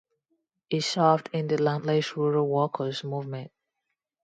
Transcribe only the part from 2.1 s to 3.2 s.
Rural Workers